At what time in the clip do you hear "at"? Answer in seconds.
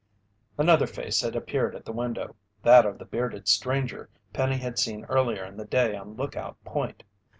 1.75-1.85